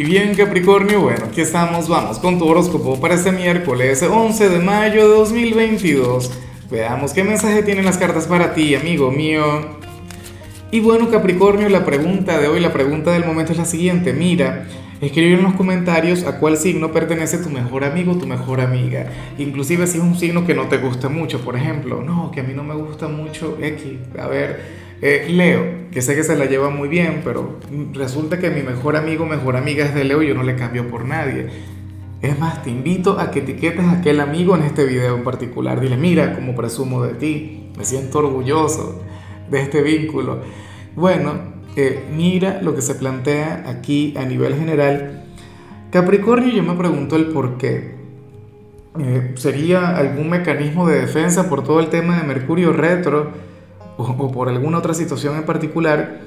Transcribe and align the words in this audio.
Y 0.00 0.02
bien 0.02 0.34
Capricornio, 0.34 1.02
bueno, 1.02 1.26
aquí 1.26 1.42
estamos, 1.42 1.86
vamos 1.86 2.18
con 2.20 2.38
tu 2.38 2.48
horóscopo 2.48 2.98
para 2.98 3.16
este 3.16 3.32
miércoles 3.32 4.02
11 4.02 4.48
de 4.48 4.58
mayo 4.58 5.06
de 5.06 5.14
2022. 5.14 6.30
Veamos 6.70 7.12
qué 7.12 7.22
mensaje 7.22 7.62
tienen 7.62 7.84
las 7.84 7.98
cartas 7.98 8.26
para 8.26 8.54
ti, 8.54 8.74
amigo 8.74 9.10
mío. 9.10 9.44
Y 10.70 10.80
bueno 10.80 11.10
Capricornio, 11.10 11.68
la 11.68 11.84
pregunta 11.84 12.40
de 12.40 12.48
hoy, 12.48 12.60
la 12.60 12.72
pregunta 12.72 13.10
del 13.10 13.26
momento 13.26 13.52
es 13.52 13.58
la 13.58 13.66
siguiente. 13.66 14.14
Mira, 14.14 14.68
escribe 15.02 15.34
en 15.34 15.42
los 15.42 15.52
comentarios 15.52 16.24
a 16.24 16.38
cuál 16.38 16.56
signo 16.56 16.92
pertenece 16.92 17.36
tu 17.36 17.50
mejor 17.50 17.84
amigo 17.84 18.12
o 18.12 18.16
tu 18.16 18.26
mejor 18.26 18.62
amiga. 18.62 19.04
Inclusive 19.36 19.86
si 19.86 19.98
es 19.98 20.02
un 20.02 20.18
signo 20.18 20.46
que 20.46 20.54
no 20.54 20.68
te 20.68 20.78
gusta 20.78 21.10
mucho, 21.10 21.44
por 21.44 21.56
ejemplo, 21.56 22.02
no, 22.02 22.30
que 22.30 22.40
a 22.40 22.42
mí 22.42 22.54
no 22.54 22.64
me 22.64 22.74
gusta 22.74 23.06
mucho 23.08 23.58
X. 23.60 23.98
A 24.18 24.28
ver, 24.28 24.79
eh, 25.02 25.26
Leo, 25.30 25.90
que 25.90 26.02
sé 26.02 26.14
que 26.14 26.24
se 26.24 26.36
la 26.36 26.44
lleva 26.44 26.70
muy 26.70 26.88
bien, 26.88 27.22
pero 27.24 27.58
resulta 27.94 28.38
que 28.38 28.50
mi 28.50 28.62
mejor 28.62 28.96
amigo, 28.96 29.26
mejor 29.26 29.56
amiga 29.56 29.84
es 29.84 29.94
de 29.94 30.04
Leo 30.04 30.22
y 30.22 30.28
yo 30.28 30.34
no 30.34 30.42
le 30.42 30.56
cambio 30.56 30.88
por 30.88 31.04
nadie. 31.04 31.48
Es 32.22 32.38
más, 32.38 32.62
te 32.62 32.70
invito 32.70 33.18
a 33.18 33.30
que 33.30 33.38
etiquetes 33.38 33.84
a 33.84 33.92
aquel 33.92 34.20
amigo 34.20 34.54
en 34.54 34.62
este 34.62 34.84
video 34.84 35.16
en 35.16 35.24
particular. 35.24 35.80
Dile, 35.80 35.96
mira 35.96 36.34
cómo 36.34 36.54
presumo 36.54 37.02
de 37.02 37.14
ti, 37.14 37.70
me 37.78 37.84
siento 37.84 38.18
orgulloso 38.18 39.02
de 39.50 39.62
este 39.62 39.82
vínculo. 39.82 40.40
Bueno, 40.94 41.32
eh, 41.76 42.04
mira 42.14 42.60
lo 42.60 42.74
que 42.74 42.82
se 42.82 42.94
plantea 42.94 43.64
aquí 43.66 44.14
a 44.18 44.24
nivel 44.26 44.54
general. 44.54 45.24
Capricornio, 45.90 46.52
yo 46.52 46.62
me 46.62 46.74
pregunto 46.74 47.16
el 47.16 47.28
por 47.28 47.56
qué. 47.56 47.94
Eh, 48.98 49.32
¿Sería 49.36 49.96
algún 49.96 50.28
mecanismo 50.28 50.86
de 50.86 51.00
defensa 51.00 51.48
por 51.48 51.64
todo 51.64 51.80
el 51.80 51.88
tema 51.88 52.20
de 52.20 52.26
Mercurio 52.26 52.72
retro? 52.72 53.30
O, 54.08 54.32
por 54.32 54.48
alguna 54.48 54.78
otra 54.78 54.94
situación 54.94 55.36
en 55.36 55.44
particular, 55.44 56.20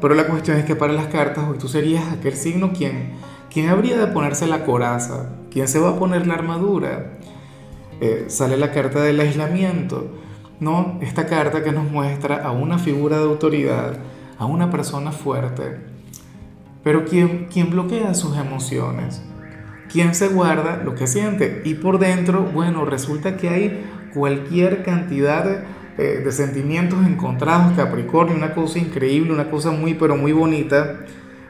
pero 0.00 0.14
la 0.14 0.26
cuestión 0.26 0.56
es 0.56 0.64
que 0.64 0.76
para 0.76 0.92
las 0.92 1.06
cartas 1.06 1.44
hoy 1.48 1.58
tú 1.58 1.68
serías 1.68 2.12
aquel 2.12 2.34
signo 2.34 2.72
quien, 2.72 3.12
quien 3.52 3.68
habría 3.68 3.98
de 3.98 4.06
ponerse 4.08 4.46
la 4.46 4.64
coraza, 4.64 5.30
quien 5.50 5.68
se 5.68 5.78
va 5.78 5.90
a 5.90 5.98
poner 5.98 6.26
la 6.26 6.34
armadura. 6.34 7.18
Eh, 8.00 8.26
sale 8.28 8.56
la 8.56 8.70
carta 8.70 9.02
del 9.02 9.18
aislamiento, 9.18 10.06
¿no? 10.60 10.98
Esta 11.00 11.26
carta 11.26 11.64
que 11.64 11.72
nos 11.72 11.90
muestra 11.90 12.44
a 12.44 12.52
una 12.52 12.78
figura 12.78 13.18
de 13.18 13.24
autoridad, 13.24 13.98
a 14.38 14.46
una 14.46 14.70
persona 14.70 15.10
fuerte, 15.10 15.78
pero 16.84 17.04
quien, 17.04 17.46
quien 17.46 17.70
bloquea 17.70 18.14
sus 18.14 18.36
emociones, 18.36 19.20
quien 19.90 20.14
se 20.14 20.28
guarda 20.28 20.80
lo 20.84 20.94
que 20.94 21.06
siente 21.06 21.62
y 21.64 21.74
por 21.74 21.98
dentro, 21.98 22.42
bueno, 22.42 22.84
resulta 22.84 23.36
que 23.36 23.48
hay 23.48 23.84
cualquier 24.14 24.84
cantidad 24.84 25.44
de 25.44 25.64
eh, 25.98 26.22
de 26.24 26.30
sentimientos 26.30 27.04
encontrados, 27.04 27.72
Capricornio, 27.76 28.36
una 28.36 28.54
cosa 28.54 28.78
increíble, 28.78 29.32
una 29.32 29.50
cosa 29.50 29.72
muy, 29.72 29.94
pero 29.94 30.16
muy 30.16 30.30
bonita, 30.30 31.00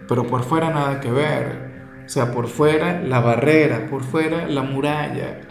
pero 0.08 0.26
por 0.26 0.42
fuera 0.42 0.70
nada 0.70 1.00
que 1.00 1.10
ver. 1.10 1.68
O 2.06 2.08
sea, 2.08 2.32
por 2.32 2.48
fuera 2.48 3.02
la 3.02 3.20
barrera, 3.20 3.86
por 3.90 4.02
fuera 4.02 4.48
la 4.48 4.62
muralla. 4.62 5.42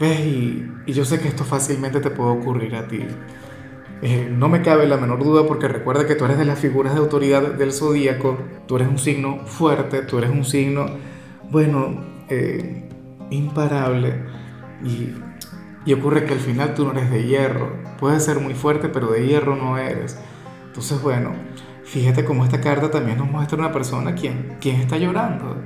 ¿Ves? 0.00 0.18
Y, 0.18 0.66
yo 0.88 1.04
sé 1.04 1.20
que 1.20 1.28
esto 1.28 1.44
fácilmente 1.44 2.00
te 2.00 2.10
puede 2.10 2.30
ocurrir 2.30 2.74
a 2.74 2.88
ti. 2.88 3.06
Eh, 4.02 4.28
no 4.36 4.48
me 4.48 4.62
cabe 4.62 4.88
la 4.88 4.96
menor 4.96 5.22
duda 5.22 5.46
porque 5.46 5.68
recuerda 5.68 6.08
que 6.08 6.16
tú 6.16 6.24
eres 6.24 6.38
de 6.38 6.44
las 6.44 6.58
figuras 6.58 6.92
de 6.92 6.98
autoridad 6.98 7.52
del 7.52 7.72
zodíaco, 7.72 8.36
tú 8.66 8.76
eres 8.76 8.88
un 8.88 8.98
signo 8.98 9.46
fuerte, 9.46 10.02
tú 10.02 10.18
eres 10.18 10.30
un 10.30 10.44
signo, 10.44 10.86
bueno, 11.50 12.04
eh, 12.28 12.88
imparable. 13.30 14.24
Y 14.84 15.14
y 15.86 15.92
ocurre 15.92 16.24
que 16.24 16.34
al 16.34 16.40
final 16.40 16.74
tú 16.74 16.84
no 16.84 16.90
eres 16.90 17.10
de 17.10 17.24
hierro. 17.24 17.72
Puedes 17.98 18.24
ser 18.24 18.40
muy 18.40 18.54
fuerte, 18.54 18.88
pero 18.88 19.06
de 19.06 19.26
hierro 19.26 19.56
no 19.56 19.78
eres. 19.78 20.18
Entonces, 20.66 21.00
bueno, 21.00 21.32
fíjate 21.84 22.24
cómo 22.24 22.44
esta 22.44 22.60
carta 22.60 22.90
también 22.90 23.18
nos 23.18 23.30
muestra 23.30 23.56
una 23.56 23.72
persona 23.72 24.14
quien, 24.14 24.56
quien 24.60 24.80
está 24.80 24.98
llorando. 24.98 25.56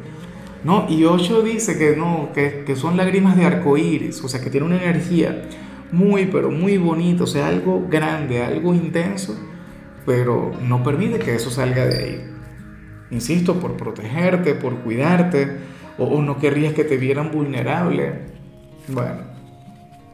¿no? 0.62 0.86
Y 0.88 1.04
Osho 1.04 1.42
dice 1.42 1.78
que, 1.78 1.96
no, 1.96 2.30
que, 2.34 2.64
que 2.66 2.76
son 2.76 2.96
lágrimas 2.96 3.36
de 3.36 3.46
arco 3.46 3.76
iris, 3.78 4.22
o 4.22 4.28
sea, 4.28 4.42
que 4.42 4.50
tiene 4.50 4.66
una 4.66 4.76
energía 4.76 5.42
muy, 5.90 6.26
pero 6.26 6.50
muy 6.50 6.76
bonita, 6.76 7.24
o 7.24 7.26
sea, 7.26 7.48
algo 7.48 7.86
grande, 7.88 8.42
algo 8.42 8.74
intenso, 8.74 9.36
pero 10.04 10.52
no 10.62 10.82
permite 10.82 11.18
que 11.18 11.34
eso 11.34 11.50
salga 11.50 11.86
de 11.86 11.98
ahí. 11.98 12.26
Insisto, 13.10 13.58
por 13.58 13.76
protegerte, 13.76 14.54
por 14.54 14.76
cuidarte, 14.80 15.58
o 15.98 16.22
no 16.22 16.38
querrías 16.38 16.74
que 16.74 16.84
te 16.84 16.96
vieran 16.96 17.30
vulnerable. 17.32 18.26
Bueno, 18.88 19.29